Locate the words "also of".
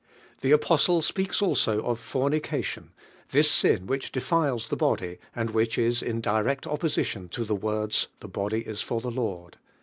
1.43-1.99